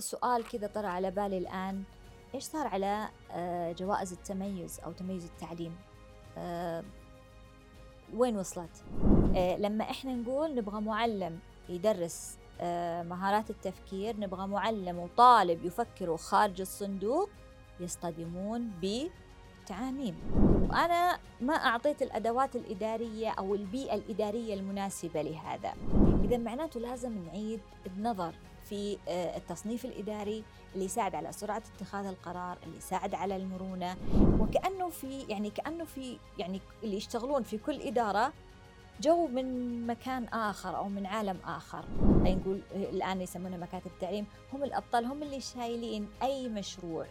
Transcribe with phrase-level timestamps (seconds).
[0.00, 1.82] سؤال كذا طرأ على بالي الآن.
[2.34, 5.76] إيش صار على آه، جوائز التميز أو تميز التعليم؟
[6.38, 6.84] آه،
[8.14, 8.84] وين وصلت؟
[9.36, 11.38] آه، لما إحنا نقول نبغى معلم
[11.68, 12.38] يدرس
[13.08, 17.28] مهارات التفكير نبغى معلم وطالب يفكروا خارج الصندوق
[17.80, 20.16] يصطدمون بتعاميم.
[20.70, 25.74] وأنا ما أعطيت الأدوات الإدارية أو البيئة الإدارية المناسبة لهذا.
[26.24, 28.34] إذا معناته لازم نعيد النظر.
[28.68, 30.44] في آه، التصنيف الإداري
[30.74, 33.96] اللي يساعد على سرعة اتخاذ القرار، اللي يساعد على المرونة،
[34.40, 38.32] وكأنه في يعني كأنه في يعني اللي يشتغلون في كل إدارة
[39.00, 44.26] جو من مكان آخر أو من عالم آخر، خلينا نقول آه، الآن يسمونه مكاتب التعليم،
[44.52, 47.06] هم الأبطال هم اللي شايلين أي مشروع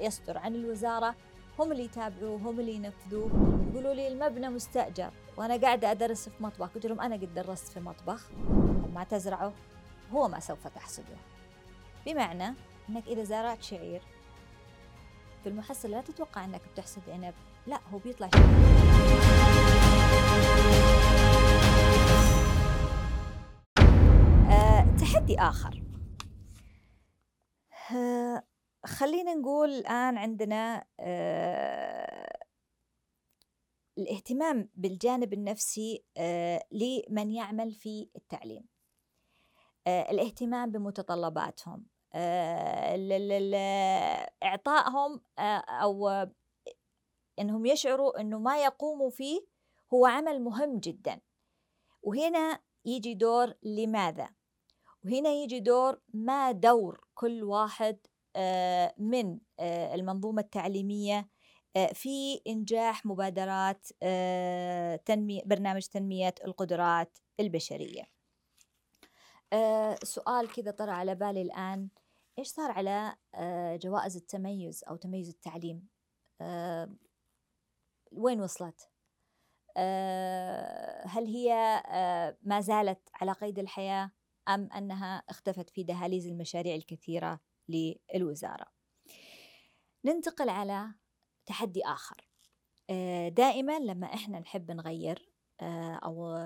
[0.00, 1.14] يصدر عن الوزارة.
[1.58, 3.30] هم اللي يتابعوه هم اللي ينفذوه.
[3.72, 6.68] يقولوا لي المبنى مستأجر وأنا قاعدة أدرس في مطبخ.
[6.74, 9.50] قلت لهم أنا قد درست في مطبخ وما تزرعوا.
[10.12, 11.16] هو ما سوف تحصده
[12.06, 12.54] بمعنى
[12.88, 14.02] أنك إذا زرعت شعير
[15.42, 17.34] في المحصلة لا تتوقع أنك بتحصد عنب.
[17.66, 18.46] لا هو بيطلع شعير.
[24.50, 25.82] أه تحدي آخر.
[27.96, 28.42] أه
[28.86, 32.38] خلينا نقول الآن عندنا أه
[33.98, 36.04] الاهتمام بالجانب النفسي
[36.72, 38.62] لمن يعمل في التعليم.
[38.62, 38.75] آه،
[39.86, 46.08] الاهتمام بمتطلباتهم آه، إعطائهم آه، أو
[47.38, 49.40] إنهم يشعروا إنه ما يقوموا فيه
[49.94, 51.20] هو عمل مهم جدا.
[52.02, 54.28] وهنا يجي دور لماذا؟
[55.04, 57.98] وهنا يجي دور ما دور كل واحد
[58.98, 61.28] من المنظومة التعليمية
[61.92, 63.86] في إنجاح مبادرات
[65.04, 68.15] تنمية برنامج تنمية القدرات البشرية.
[69.52, 71.88] آه سؤال كذا طرأ على بالي الآن.
[72.38, 75.88] إيش صار على آه جوائز التميز أو تميز التعليم؟
[76.40, 76.90] آه
[78.12, 78.90] وين وصلت؟
[79.76, 84.10] آه هل هي آه ما زالت على قيد الحياة
[84.48, 88.66] أم أنها اختفت في دهاليز المشاريع الكثيرة للوزارة؟
[90.04, 90.94] ننتقل على
[91.46, 92.28] تحدي آخر.
[92.90, 96.36] آه دائما لما إحنا نحب نغير آه أو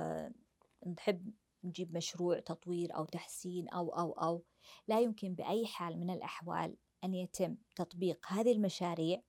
[0.86, 1.32] نحب
[1.64, 4.42] نجيب مشروع تطوير أو تحسين أو أو أو.
[4.88, 9.22] لا يمكن بأي حال من الأحوال أن يتم تطبيق هذه المشاريع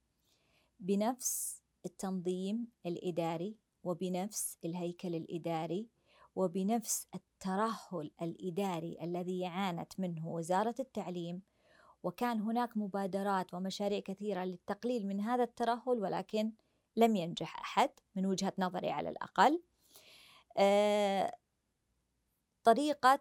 [0.80, 5.88] بنفس التنظيم الإداري وبنفس الهيكل الإداري
[6.36, 11.42] وبنفس الترهل الإداري الذي عانت منه وزارة التعليم.
[12.04, 16.52] وكان هناك مبادرات ومشاريع كثيرة للتقليل من هذا الترهل ولكن
[16.96, 19.62] لم ينجح أحد من وجهة نظري على الأقل.
[20.58, 21.34] آه
[22.64, 23.20] طريقة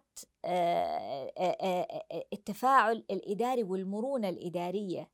[2.33, 5.11] التفاعل الإداري والمرونة الإدارية.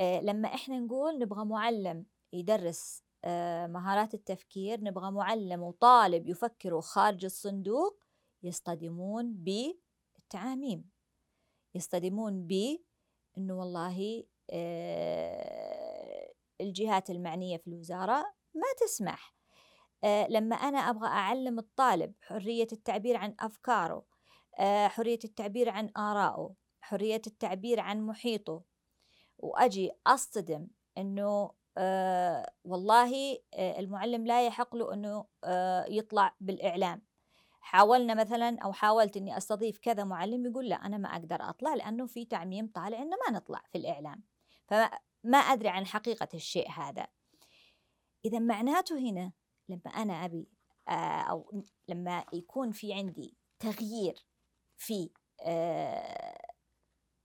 [0.00, 3.02] لما إحنا نقول نبغى معلم يدرس
[3.66, 8.02] مهارات التفكير نبغى معلم وطالب يفكروا خارج الصندوق
[8.42, 10.90] يصطدمون بالتعاميم.
[11.74, 12.78] يصطدمون ب
[13.38, 14.24] إنه والله
[16.60, 19.39] الجهات المعنية في الوزارة ما تسمح.
[20.04, 24.04] لما أنا أبغى أعلم الطالب حرية التعبير عن أفكاره
[24.58, 28.62] آه، حرية التعبير عن آرائه حرية التعبير عن محيطه
[29.38, 30.68] وأجي أصطدم
[30.98, 37.02] أنه آه والله آه المعلم لا يحق له أنه آه يطلع بالإعلام.
[37.60, 42.06] حاولنا مثلا أو حاولت أني أستضيف كذا معلم يقول لا أنا ما أقدر أطلع لأنه
[42.06, 44.22] في تعميم طالع أنه ما نطلع في الإعلام.
[44.66, 47.06] فما أدري عن حقيقة الشيء هذا.
[48.24, 49.32] إذا معناته هنا
[49.70, 50.48] لما أنا أبي
[50.88, 54.26] آه، أو لما يكون في عندي تغيير
[54.76, 55.10] في
[55.42, 56.38] آه،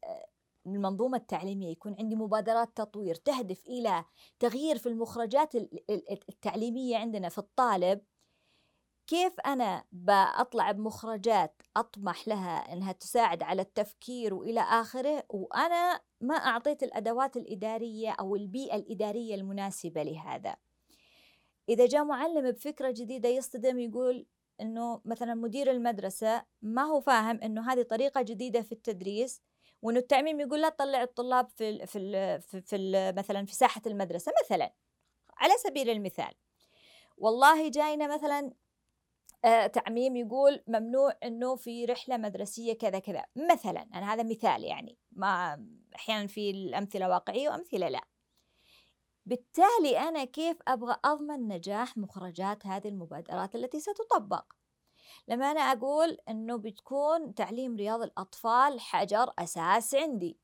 [0.04, 0.28] آه،
[0.66, 4.06] المنظومة التعليمية يكون عندي مبادرات تطوير تهدف إلى
[4.40, 5.56] تغيير في المخرجات
[6.30, 8.02] التعليمية عندنا في الطالب
[9.08, 16.84] كيف أنا بأطلع بمخرجات أطمح لها أنها تساعد على التفكير وإلى آخره وأنا ما أعطيت
[16.84, 20.56] الأدوات الإدارية أو البيئة الإدارية المناسبة لهذا؟
[21.70, 24.26] إذا جاء معلم بفكرة جديدة يصطدم يقول
[24.62, 29.41] إنه مثلا مدير المدرسة ما هو فاهم إنه هذه طريقة جديدة في التدريس
[29.82, 33.56] وإنه التعميم يقول لا تطلع الطلاب في ال في ال في, في ال مثلا في
[33.56, 34.73] ساحة المدرسة مثلا
[35.38, 36.34] على سبيل المثال.
[37.17, 38.52] والله جاينا مثلا
[39.46, 43.26] آه تعميم يقول ممنوع إنه في رحلة مدرسية كذا كذا.
[43.35, 45.66] مثلا أنا هذا مثال يعني ما
[45.96, 48.02] أحيانا في الأمثلة واقعية وأمثلة لا.
[49.26, 54.46] بالتالي أنا كيف أبغى أضمن نجاح مخرجات هذه المبادرات التي ستطبق؟
[55.28, 60.40] لما أنا أقول أنه بتكون تعليم رياض الأطفال حجر أساس عندي.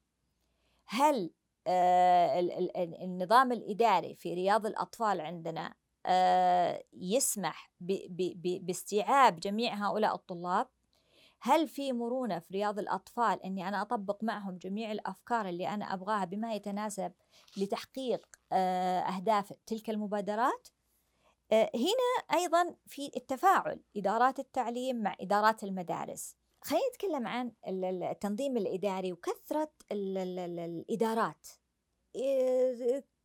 [0.87, 1.31] هل
[1.67, 2.39] آه
[3.03, 5.73] النظام الإداري في رياض الأطفال عندنا
[6.05, 7.71] آه يسمح
[8.61, 10.67] باستيعاب جميع هؤلاء الطلاب؟
[11.41, 16.25] هل في مرونة في رياض الأطفال أني أنا أطبق معهم جميع الأفكار اللي أنا أبغاها
[16.25, 17.11] بما يتناسب
[17.57, 20.67] لتحقيق آه، أهداف تلك المبادرات؟
[21.51, 26.35] آه، هنا أيضا في التفاعل إدارات التعليم مع إدارات المدارس.
[26.61, 31.47] خلينا نتكلم عن التنظيم الإداري وكثرة الإدارات.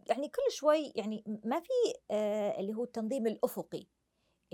[0.07, 1.73] يعني كل شوي يعني ما في
[2.11, 3.87] آه، اللي هو التنظيم الأفقي.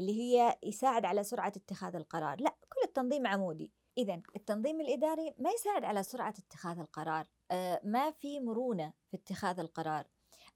[0.02, 2.40] اللي هي يساعد على سرعة اتخاذ القرار.
[2.40, 3.72] لا كل التنظيم عمودي.
[3.98, 7.26] إذا التنظيم الإداري ما يساعد على سرعة اتخاذ القرار.
[7.50, 10.06] آه، ما في مرونة في اتخاذ القرار.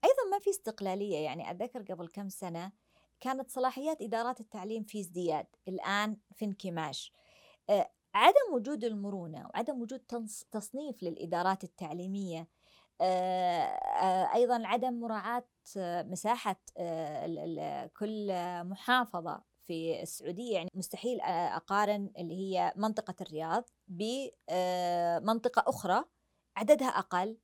[0.04, 1.18] أيضا ما في استقلالية.
[1.18, 2.72] يعني أتذكر قبل كم سنة
[3.20, 7.12] كانت صلاحيات إدارات التعليم في ازدياد الآن في انكماش
[7.70, 10.00] آه، عدم وجود المرونة وعدم وجود
[10.52, 12.48] تصنيف للإدارات التعليمية
[13.00, 15.44] آه، أيضا عدم مراعاة
[16.06, 16.56] مساحة
[17.98, 18.32] كل
[18.64, 26.04] محافظة في السعودية يعني مستحيل أقارن اللي هي منطقة الرياض بمنطقة أخرى
[26.56, 27.38] عددها أقل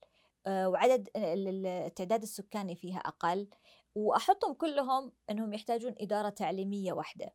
[0.46, 3.48] وعدد التعداد السكاني فيها أقل
[3.94, 7.34] وأحطهم كلهم أنهم يحتاجون إدارة تعليمية واحدة.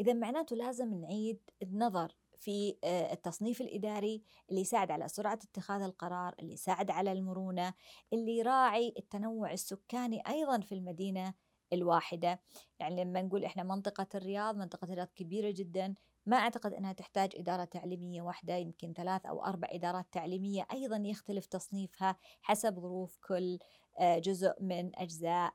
[0.00, 6.52] إذا معناته لازم نعيد النظر في التصنيف الإداري اللي يساعد على سرعة اتخاذ القرار اللي
[6.52, 7.74] يساعد على المرونة
[8.12, 11.34] اللي يراعي التنوع السكاني أيضا في المدينة
[11.72, 12.40] الواحدة.
[12.78, 15.94] يعني لما نقول إحنا منطقة الرياض منطقة الرياض كبيرة جدا
[16.26, 21.46] ما أعتقد أنها تحتاج إدارة تعليمية واحدة يمكن ثلاث أو أربع إدارات تعليمية أيضا يختلف
[21.46, 23.58] تصنيفها حسب ظروف كل
[24.00, 25.54] جزء من أجزاء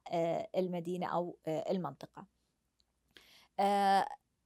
[0.58, 2.28] المدينة أو المنطقة.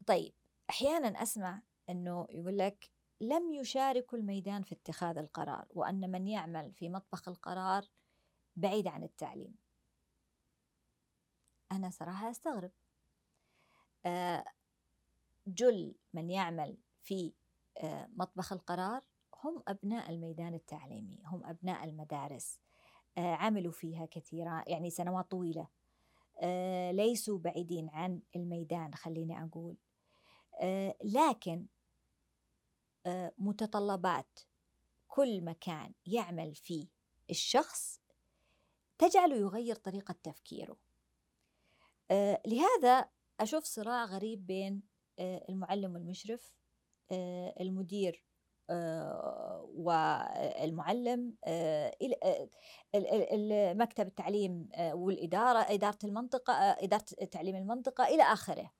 [0.07, 0.33] طيب
[0.69, 2.89] أحيانا أسمع أنه يقول لك
[3.21, 7.85] لم يشاركوا الميدان في اتخاذ القرار وأن من يعمل في مطبخ القرار
[8.55, 9.55] بعيد عن التعليم.
[11.71, 12.71] أنا صراحة أستغرب.
[15.47, 17.33] جل من يعمل في
[18.15, 19.03] مطبخ القرار
[19.43, 22.59] هم أبناء الميدان التعليمي هم أبناء المدارس.
[23.17, 25.67] عملوا فيها كثيرا يعني سنوات طويلة.
[26.91, 29.77] ليسوا بعيدين عن الميدان خليني أقول.
[31.03, 31.65] لكن
[33.37, 34.39] متطلبات.
[35.07, 36.87] كل مكان يعمل فيه
[37.29, 38.01] الشخص
[38.97, 40.77] تجعله يغير طريقة تفكيره.
[42.45, 43.09] لهذا
[43.39, 44.83] أشوف صراع غريب بين
[45.19, 46.53] المعلم والمشرف
[47.61, 48.23] المدير
[49.75, 51.35] والمعلم
[53.81, 58.71] مكتب التعليم والإدارة إدارة المنطقة إدارة تعليم المنطقة إلى آخره.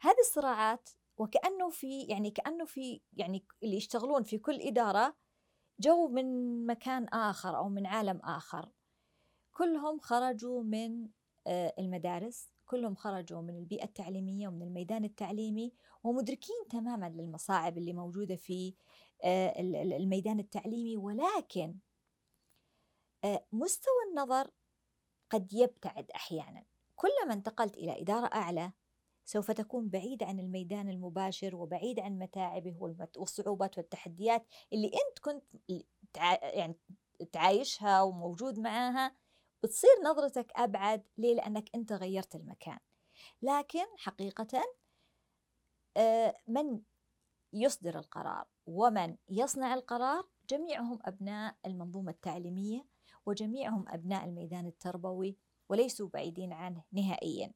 [0.00, 5.16] هذه الصراعات وكأنه في يعني كأنه في يعني اللي يشتغلون في كل إدارة
[5.80, 6.26] جو من
[6.66, 8.70] مكان آخر أو من عالم آخر.
[9.52, 11.08] كلهم خرجوا من
[11.78, 15.72] المدارس كلهم خرجوا من البيئة التعليمية ومن الميدان التعليمي
[16.02, 18.74] ومدركين تماما للمصاعب اللي موجودة في
[19.24, 20.96] الميدان التعليمي.
[20.96, 21.78] ولكن
[23.52, 24.50] مستوى النظر
[25.30, 26.64] قد يبتعد أحيانا.
[26.96, 28.72] كلما انتقلت إلى إدارة أعلى
[29.24, 32.74] سوف تكون بعيدة عن الميدان المباشر وبعيد عن متاعبه
[33.16, 35.44] والصعوبات والتحديات اللي أنت كنت
[36.42, 36.76] يعني
[37.32, 39.16] تعايشها وموجود معاها.
[39.62, 42.78] بتصير نظرتك أبعد ليه؟ لأنك أنت غيرت المكان.
[43.42, 44.62] لكن حقيقة
[45.96, 46.80] آه، من
[47.52, 52.86] يصدر القرار ومن يصنع القرار؟ جميعهم أبناء المنظومة التعليمية
[53.26, 55.36] وجميعهم أبناء الميدان التربوي
[55.68, 57.52] وليسوا بعيدين عنه نهائيا.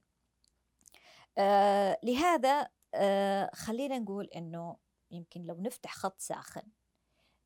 [1.38, 4.76] آه لهذا آه خلينا نقول أنه
[5.10, 6.62] يمكن لو نفتح خط ساخن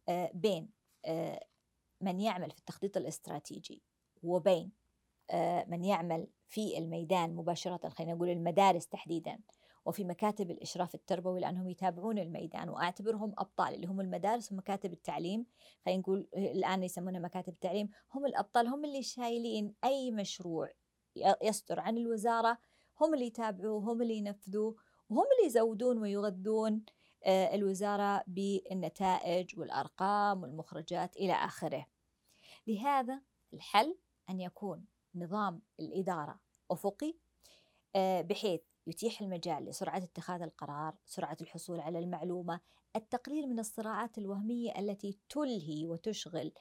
[0.09, 0.71] آه بين
[2.01, 3.83] من يعمل في التخطيط الاستراتيجي
[4.23, 4.73] وبين
[5.67, 9.39] من يعمل في الميدان مباشرة خلينا نقول المدارس تحديدا
[9.85, 15.47] وفي مكاتب الإشراف التربوي لأنهم يتابعون الميدان وأعتبرهم أبطال اللي هم المدارس ومكاتب التعليم
[15.85, 20.73] خلينا نقول الآن يسمونها مكاتب التعليم هم الأبطال هم اللي شايلين أي مشروع
[21.43, 22.59] يصدر عن الوزارة
[23.01, 24.77] هم اللي يتابعوه هم اللي ينفذوه
[25.11, 26.85] وهم اللي يزودون ويغذون
[27.25, 31.87] آه، الوزارة بالنتائج والأرقام والمخرجات إلى آخره.
[32.67, 33.21] لهذا
[33.55, 33.99] الحل
[34.31, 37.15] أن يكون نظام الإدارة أفقي
[37.97, 42.61] آه، بحيث يتيح المجال لسرعة اتخاذ القرار، سرعة الحصول على المعلومة،
[42.97, 46.53] التقليل من الصراعات الوهمية التي تلهي وتشغل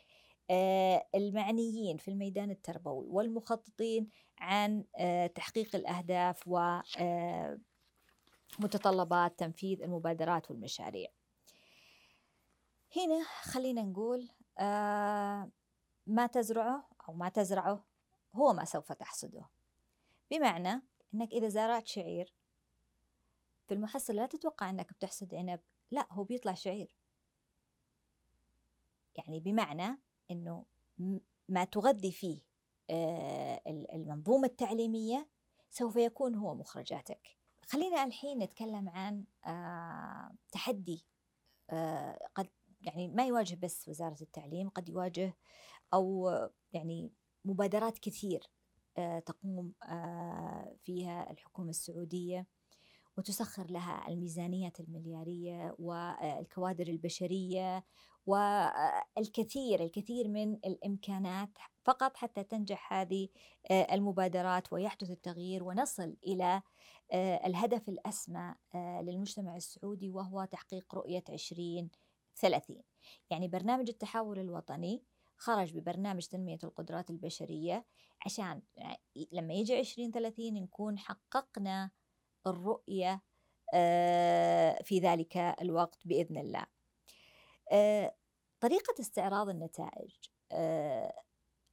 [1.15, 6.79] المعنيين في الميدان التربوي والمخططين عن آه، تحقيق الأهداف و
[8.60, 11.10] متطلبات تنفيذ المبادرات والمشاريع.
[12.96, 14.29] هنا خلينا نقول
[14.60, 15.51] آه
[16.08, 17.86] ما تزرعه أو ما تزرعه
[18.34, 19.46] هو ما سوف تحصده.
[20.31, 20.81] بمعنى
[21.13, 22.34] أنك إذا زرعت شعير
[23.67, 25.60] في المحصلة لا تتوقع أنك بتحصد عنب
[25.91, 26.96] لا هو بيطلع شعير.
[29.15, 30.00] يعني بمعنى
[30.31, 30.65] أنه
[31.50, 32.39] ما تغذي فيه
[32.89, 35.27] آه، المنظومة التعليمية
[35.69, 37.38] سوف يكون هو مخرجاتك.
[37.65, 41.05] خلينا الحين نتكلم عن آه، تحدي
[41.69, 42.47] آه، قد
[42.81, 45.33] يعني ما يواجه بس وزارة التعليم قد يواجه
[45.93, 46.31] أو
[46.73, 47.11] يعني
[47.45, 48.50] مبادرات كثير
[49.25, 49.73] تقوم
[50.83, 52.47] فيها الحكومة السعودية
[53.17, 57.83] وتسخر لها الميزانيات المليارية والكوادر البشرية
[58.25, 61.49] والكثير الكثير من الإمكانات
[61.83, 63.29] فقط حتى تنجح هذه
[63.71, 66.61] آه، المبادرات ويحدث التغيير ونصل إلى
[67.11, 72.83] آه، الهدف الأسمى آه، للمجتمع السعودي وهو تحقيق رؤية 2030
[73.29, 75.03] يعني برنامج التحول الوطني
[75.37, 77.85] خرج ببرنامج تنمية القدرات البشرية
[78.25, 78.61] عشان
[79.31, 81.91] لما يجي 2030 نكون حققنا
[82.47, 83.21] الرؤية
[84.83, 86.65] في ذلك الوقت بإذن الله.
[88.59, 90.11] طريقة استعراض النتائج
[90.51, 91.23] آه،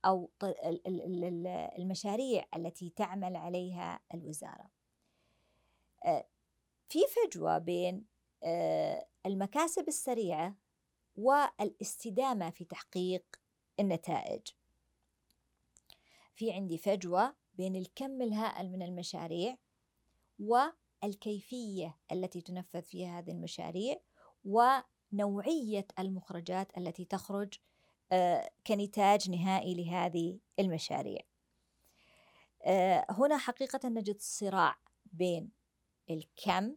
[0.04, 0.30] أو
[1.78, 4.70] المشاريع التي تعمل عليها الوزارة.
[6.04, 6.28] آه،
[6.88, 8.04] في فجوة بين
[9.26, 10.56] المكاسب السريعة
[11.16, 13.24] والاستدامة في تحقيق
[13.80, 14.48] النتائج.
[16.34, 19.56] في عندي فجوة بين الكم الهائل من المشاريع
[20.38, 23.96] والكيفية التي تنفذ فيها هذه المشاريع
[24.44, 24.62] و
[25.12, 27.54] نوعية المخرجات التي تخرج
[28.12, 31.20] آه، كنتاج نهائي لهذه المشاريع.
[32.64, 34.76] آه، هنا حقيقة نجد صراع
[35.12, 35.50] بين
[36.10, 36.76] الكم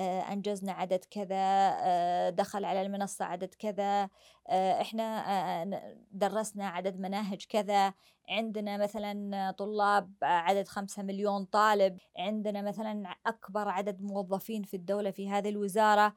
[0.00, 4.10] آه، أنجزنا عدد كذا دخل على المنصة عدد كذا
[4.50, 7.94] إحنا درسنا عدد مناهج كذا
[8.28, 15.30] عندنا مثلا طلاب عدد خمسة مليون طالب عندنا مثلا أكبر عدد موظفين في الدولة في
[15.30, 16.14] هذه الوزارة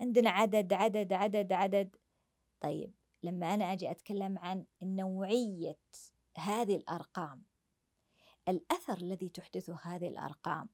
[0.00, 1.96] عندنا عدد عدد عدد عدد.
[2.60, 5.78] طيب لما أنا أجي أتكلم عن نوعية
[6.38, 7.42] هذه الأرقام
[8.48, 10.68] الأثر الذي تحدثه هذه الأرقام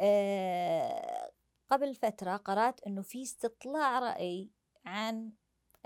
[0.00, 1.30] أه
[1.70, 4.50] قبل فترة قرأت أنه في استطلاع رأي
[4.84, 5.32] عن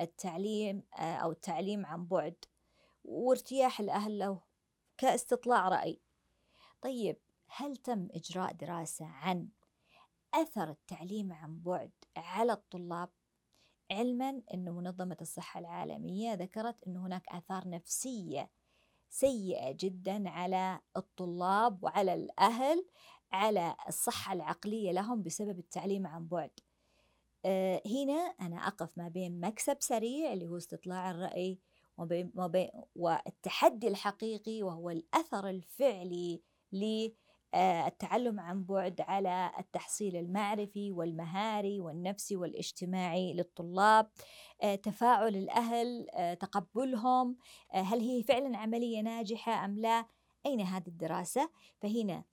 [0.00, 2.44] التعليم آه، أو التعليم عن بعد
[3.04, 4.40] وارتياح الأهل له
[4.98, 6.00] كاستطلاع رأي.
[6.82, 7.16] طيب
[7.48, 9.48] هل تم إجراء دراسة عن
[10.34, 13.10] أثر التعليم عن بعد على الطلاب
[13.90, 18.50] علما أن منظمة الصحة العالمية ذكرت أن هناك آثار نفسية
[19.10, 22.86] سيئة جدا على الطلاب وعلى الأهل
[23.32, 26.50] على الصحة العقلية لهم بسبب التعليم عن بعد.
[27.44, 31.58] أه هنا أنا أقف ما بين مكسب سريع اللي هو استطلاع الرأي
[31.98, 32.32] وبين
[32.94, 36.42] والتحدي الحقيقي وهو الأثر الفعلي
[36.74, 44.10] آه، التعلم عن بعد على التحصيل المعرفي والمهاري والنفسي والاجتماعي للطلاب
[44.62, 47.36] آه، تفاعل الأهل آه، تقبلهم
[47.70, 50.06] هل هي فعلا عملية ناجحة أم لا؟
[50.46, 51.50] أين هذه الدراسة؟
[51.80, 52.24] فهنا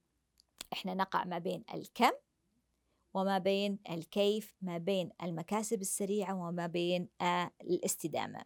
[0.73, 2.11] إحنا نقع ما بين الكم
[3.13, 7.09] وما بين الكيف ما بين المكاسب السريعة وما بين
[7.61, 8.45] الاستدامة.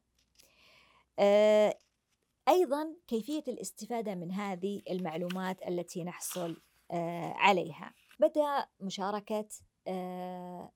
[2.50, 7.94] أيضا كيفية الاستفادة من هذه المعلومات التي نحصل آه، عليها.
[8.20, 9.48] بدأ مشاركة
[9.88, 10.72] آه،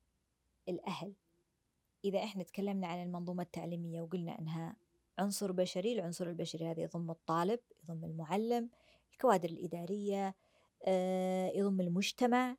[0.69, 1.13] الأهل.
[2.05, 4.75] إذا إحنا تكلمنا عن المنظومة التعليمية وقلنا إنها
[5.19, 8.69] عنصر بشري العنصر البشري هذا يضم الطالب يضم المعلم
[9.13, 10.35] الكوادر الإدارية
[10.87, 12.57] آه، يضم المجتمع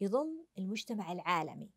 [0.00, 1.70] يضم المجتمع العالمي.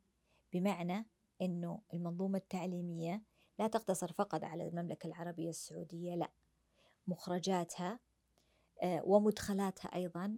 [0.53, 1.05] بمعنى
[1.41, 3.23] إنه المنظومة التعليمية
[3.59, 6.31] لا تقتصر فقط على المملكة العربية السعودية لا.
[7.07, 7.99] مخرجاتها
[8.81, 10.37] آه، ومدخلاتها أيضا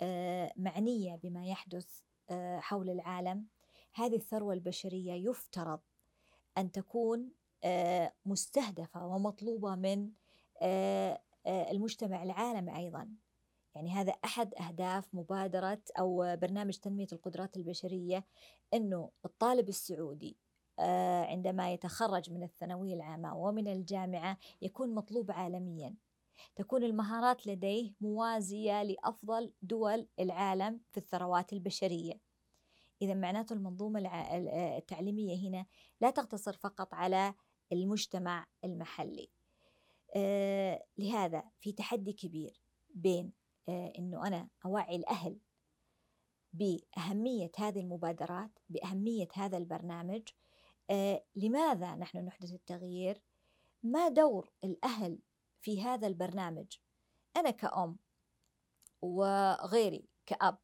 [0.00, 2.00] آه، معنية بما يحدث
[2.30, 3.46] آه، حول العالم.
[3.94, 5.80] هذه الثروة البشرية يفترض
[6.58, 7.30] أن تكون
[8.26, 10.10] مستهدفة ومطلوبة من
[11.46, 13.14] المجتمع العالمي أيضا.
[13.74, 18.24] يعني هذا أحد أهداف مبادرة أو برنامج تنمية القدرات البشرية
[18.74, 20.36] إنه الطالب السعودي
[21.28, 25.94] عندما يتخرج من الثانوية العامة ومن الجامعة يكون مطلوب عالميا.
[26.56, 32.20] تكون المهارات لديه موازية لأفضل دول العالم في الثروات البشرية.
[33.02, 34.00] إذا معناته المنظومة
[34.78, 35.66] التعليمية هنا
[36.00, 37.34] لا تقتصر فقط على
[37.72, 39.28] المجتمع المحلي.
[40.16, 42.60] آه لهذا في تحدي كبير
[42.94, 43.32] بين
[43.68, 45.38] آه إنه أنا أوعي الأهل
[46.52, 50.30] بأهمية هذه المبادرات بأهمية هذا البرنامج آه
[51.36, 53.22] لماذا نحن نحدث التغيير؟
[53.82, 55.18] ما دور الأهل
[55.60, 56.76] في هذا البرنامج؟
[57.36, 57.96] أنا كأم
[59.02, 60.58] وغيري كأب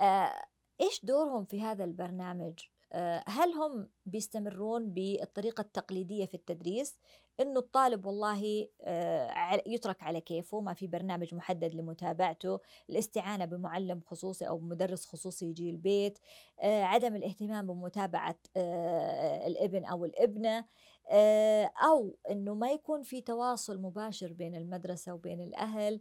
[0.00, 0.44] آه
[0.80, 2.60] إيش دورهم في هذا البرنامج؟
[2.92, 6.98] آه هل هم بيستمرون بالطريقة التقليدية في التدريس؟
[7.42, 14.48] إنه الطالب والله آه، يترك على كيفه ما في برنامج محدد لمتابعته الاستعانة بمعلم خصوصي
[14.48, 16.18] أو مدرس خصوصي يجي البيت
[16.60, 20.64] آه، عدم الاهتمام بمتابعة آه، الابن أو الابنة
[21.84, 26.00] أو إنه ما يكون في تواصل مباشر بين المدرسة وبين الأهل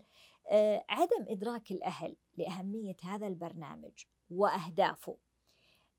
[0.89, 5.17] عدم إدراك الأهل لأهمية هذا البرنامج وأهدافه.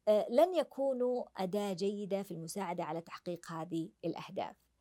[0.08, 4.71] لن يكونوا أداة جيدة في المساعدة على تحقيق هذه الأهداف.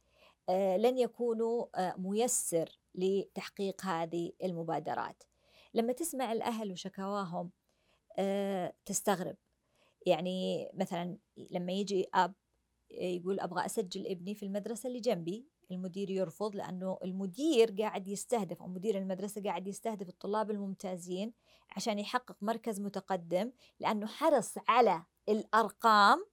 [0.50, 5.24] لن يكونوا آه، ميسر لتحقيق هذه المبادرات.
[5.74, 7.52] لما تسمع الأهل وشكواهم
[8.20, 9.36] آه، تستغرب.
[10.06, 12.34] يعني مثلا لما يجي أب
[12.92, 18.68] يقول أبغى أسجل ابني في المدرسة اللي جنبي المدير يرفض لأنه المدير قاعد يستهدف أو
[18.68, 21.34] مدير المدرسة قاعد يستهدف الطلاب الممتازين
[21.70, 26.26] عشان يحقق مركز متقدم لأنه حرص على الأرقام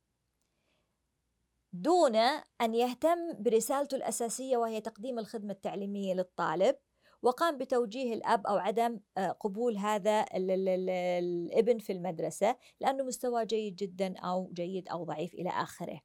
[1.83, 2.17] دون
[2.61, 6.77] أن يهتم برسالته الأساسية وهي تقديم الخدمة التعليمية للطالب
[7.23, 14.19] وقام بتوجيه الأب أو عدم آه، قبول هذا الابن في المدرسة لأنه مستوى جيد جدا
[14.19, 16.01] أو جيد أو ضعيف إلى آخره.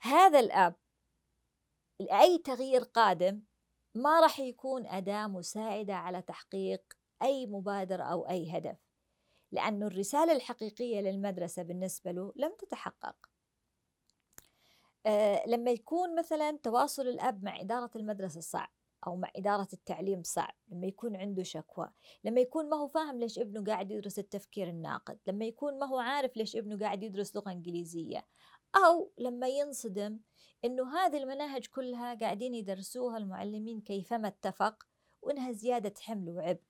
[0.00, 0.74] هذا الأب
[2.00, 3.42] أي تغيير قادم
[3.94, 6.82] ما راح يكون أداة مساعدة على تحقيق
[7.22, 8.76] أي مبادرة أو أي هدف
[9.52, 13.29] لأن الرسالة الحقيقية للمدرسة بالنسبة له لم تتحقق.
[15.06, 18.68] آه، لما يكون مثلا تواصل الأب مع إدارة المدرسة صعب
[19.06, 21.90] أو مع إدارة التعليم صعب لما يكون عنده شكوى
[22.24, 25.98] لما يكون ما هو فاهم ليش ابنه قاعد يدرس التفكير الناقد لما يكون ما هو
[25.98, 28.26] عارف ليش ابنه قاعد يدرس لغة إنجليزية
[28.76, 30.20] أو لما ينصدم
[30.64, 34.86] إنه هذه المناهج كلها قاعدين يدرسوها المعلمين كيفما اتفق
[35.22, 36.69] وإنها زيادة حمل وعبء.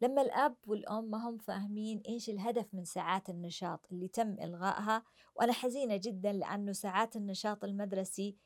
[0.00, 5.02] لما الأب والأم ما هم فاهمين إيش الهدف من ساعات النشاط اللي تم إلغائها
[5.34, 8.36] وأنا حزينة جدا لأنه ساعات النشاط المدرسي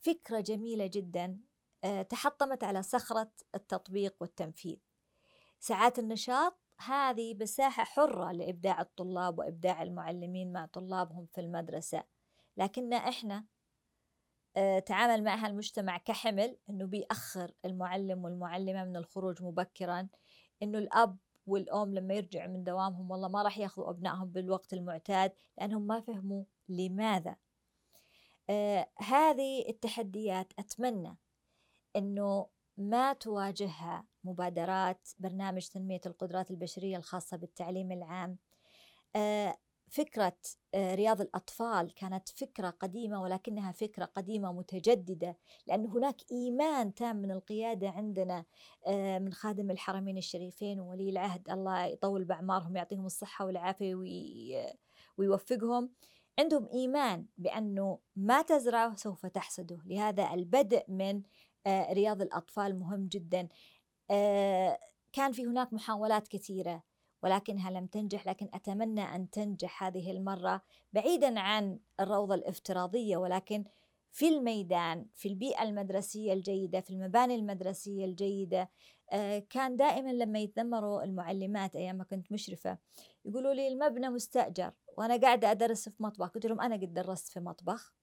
[0.00, 1.38] فكرة جميلة جدا
[1.84, 4.76] آه، تحطمت على صخرة التطبيق والتنفيذ.
[5.60, 12.04] ساعات النشاط هذه مساحة حرة لإبداع الطلاب وإبداع المعلمين مع طلابهم في المدرسة.
[12.56, 13.44] لكن إحنا
[14.56, 20.08] آه، تعامل معها المجتمع كحمل أنه بيأخر المعلم والمعلمة من الخروج مبكرا.
[20.62, 21.16] إنه الأب
[21.46, 26.44] والأم لما يرجعوا من دوامهم والله ما راح ياخذوا أبنائهم بالوقت المعتاد لأنهم ما فهموا
[26.68, 27.36] لماذا.
[28.50, 31.16] آه هذه التحديات أتمنى
[31.96, 38.38] إنه ما تواجهها مبادرات برنامج تنمية القدرات البشرية الخاصة بالتعليم العام.
[39.16, 39.56] آه
[39.90, 40.36] فكرة
[40.74, 47.30] آه، رياض الأطفال كانت فكرة قديمة ولكنها فكرة قديمة متجددة لأن هناك إيمان تام من
[47.30, 48.44] القيادة عندنا
[48.86, 51.50] آه، من خادم الحرمين الشريفين وولي العهد.
[51.50, 53.94] الله يطول بأعمارهم يعطيهم الصحة والعافية
[55.18, 55.90] ويوفقهم.
[56.38, 59.78] عندهم إيمان بأنه ما تزرعه سوف تحصده.
[59.86, 61.22] لهذا البدء من
[61.66, 63.48] آه، رياض الأطفال مهم جدا.
[65.12, 66.82] كان في هناك محاولات كثيرة.
[67.22, 73.64] ولكنها لم تنجح؟ لكن أتمنى أن تنجح هذه المرة بعيدا عن الروضة الافتراضية ولكن
[74.10, 78.70] في الميدان في البيئة المدرسية الجيدة في المباني المدرسية الجيدة
[79.12, 82.78] آه، كان دائما لما يتذمروا المعلمات أيام ما كنت مشرفة
[83.24, 86.28] يقولوا لي المبنى مستأجر وأنا قاعدة أدرس في مطبخ.
[86.28, 87.94] قلت لهم أنا قد درست في مطبخ.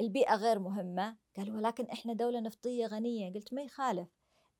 [0.00, 1.16] البيئة غير مهمة.
[1.36, 3.32] قالوا ولكن إحنا دولة نفطية غنية.
[3.32, 4.08] قلت ما يخالف.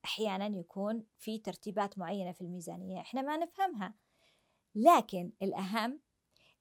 [0.06, 3.94] أحيانا يكون في ترتيبات معينة في الميزانية إحنا ما نفهمها.
[4.74, 6.00] لكن الأهم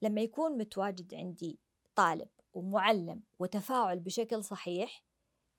[0.02, 1.60] لما يكون متواجد عندي
[1.96, 5.04] طالب ومعلم وتفاعل بشكل صحيح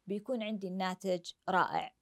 [0.06, 1.94] بيكون عندي الناتج رائع.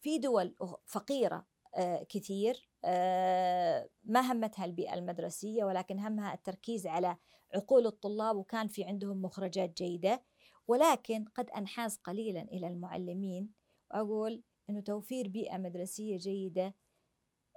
[0.00, 0.54] في دول
[0.86, 7.16] فقيرة آه، كثير آه، ما همتها البيئة المدرسية ولكن همها التركيز على
[7.54, 10.22] عقول الطلاب وكان في عندهم مخرجات جيدة.
[10.68, 13.52] ولكن قد أنحاز قليلا إلى المعلمين.
[13.90, 16.74] وأقول أنه توفير بيئة مدرسية جيدة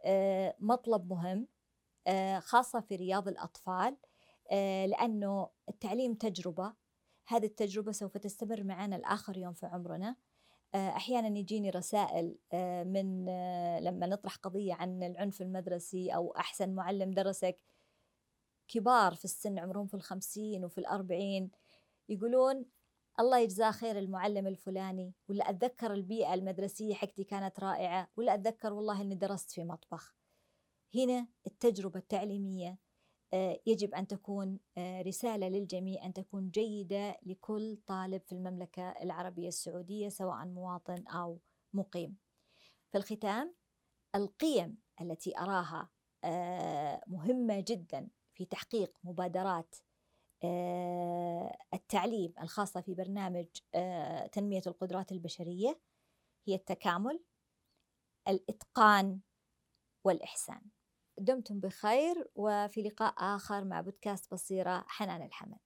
[0.05, 1.47] آه، مطلب مهم
[2.07, 3.97] آه، خاصة في رياض الأطفال
[4.51, 6.73] آه، لأنه التعليم تجربة.
[7.27, 10.15] هذه التجربة سوف تستمر معنا الآخر يوم في عمرنا.
[10.75, 12.37] أحيانا يجيني رسائل
[12.85, 13.25] من
[13.83, 17.59] لما نطرح قضية عن العنف المدرسي أو أحسن معلم درسك
[18.67, 21.51] كبار في السن عمرهم في الخمسين وفي الأربعين
[22.09, 22.65] يقولون
[23.19, 29.01] الله يجزاه خير المعلم الفلاني ولا أتذكر البيئة المدرسية حقتي كانت رائعة ولا أتذكر والله
[29.01, 30.15] أني درست في مطبخ
[30.95, 32.77] هنا التجربة التعليمية
[33.33, 39.47] آه، يجب أن تكون آه، رسالة للجميع أن تكون جيدة لكل طالب في المملكة العربية
[39.47, 41.39] السعودية سواء مواطن أو
[41.73, 42.17] مقيم.
[42.91, 43.55] في الختام
[44.15, 45.89] القيم التي أراها
[46.23, 49.75] آه، مهمة جدا في تحقيق مبادرات
[51.73, 53.45] التعليم الخاصة في برنامج
[54.31, 55.79] تنمية القدرات البشرية
[56.47, 57.23] هي التكامل،
[58.27, 59.19] الإتقان
[60.03, 60.61] والإحسان.
[61.17, 65.59] دمتم بخير وفي لقاء آخر مع بودكاست بصيرة حنان الحمد